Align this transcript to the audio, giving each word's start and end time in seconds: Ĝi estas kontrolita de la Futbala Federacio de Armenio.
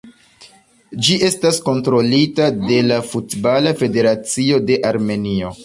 Ĝi 1.07 1.17
estas 1.27 1.59
kontrolita 1.67 2.49
de 2.63 2.81
la 2.89 2.99
Futbala 3.13 3.77
Federacio 3.85 4.61
de 4.73 4.83
Armenio. 4.95 5.57